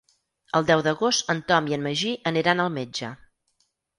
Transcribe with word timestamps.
El 0.59 0.63
deu 0.69 0.79
d'agost 0.87 1.29
en 1.33 1.41
Tom 1.51 1.69
i 1.73 1.77
en 1.77 1.85
Magí 1.89 2.15
aniran 2.31 2.63
al 2.65 2.75
metge. 2.81 3.13